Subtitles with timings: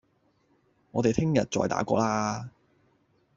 [0.93, 2.49] 我哋聽日再打過啦